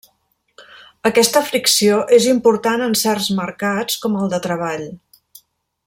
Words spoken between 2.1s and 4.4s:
és important en certs mercats, com el